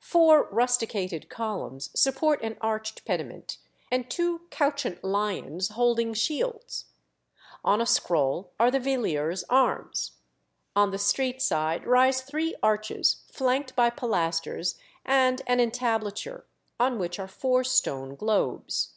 Four 0.00 0.48
rusticated 0.50 1.30
columns 1.30 1.90
support 1.94 2.42
an 2.42 2.58
arched 2.60 3.04
pediment 3.04 3.58
and 3.88 4.10
two 4.10 4.40
couchant 4.50 5.04
lions 5.04 5.68
holding 5.68 6.12
shields. 6.12 6.86
On 7.62 7.80
a 7.80 7.86
scroll 7.86 8.50
are 8.58 8.68
the 8.72 8.80
Villiers 8.80 9.44
arms. 9.48 10.16
On 10.74 10.90
the 10.90 10.98
street 10.98 11.40
side 11.40 11.86
rise 11.86 12.20
three 12.20 12.56
arches, 12.64 13.22
flanked 13.30 13.76
by 13.76 13.88
pilasters 13.90 14.76
and 15.04 15.42
an 15.46 15.60
entablature, 15.60 16.46
on 16.80 16.98
which 16.98 17.20
are 17.20 17.28
four 17.28 17.62
stone 17.62 18.16
globes. 18.16 18.92